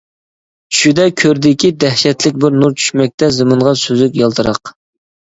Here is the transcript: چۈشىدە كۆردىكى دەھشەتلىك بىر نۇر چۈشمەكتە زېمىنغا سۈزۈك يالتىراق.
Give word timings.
چۈشىدە 0.75 1.03
كۆردىكى 1.23 1.69
دەھشەتلىك 1.83 2.39
بىر 2.45 2.57
نۇر 2.63 2.73
چۈشمەكتە 2.79 3.29
زېمىنغا 3.41 3.75
سۈزۈك 3.83 4.19
يالتىراق. 4.23 4.73